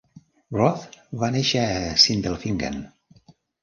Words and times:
Roth 0.59 0.95
va 1.25 1.31
néixer 1.37 1.63
a 1.77 1.95
Sindelfingen. 2.09 2.85